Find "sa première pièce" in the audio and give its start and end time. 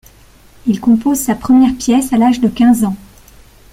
1.19-2.11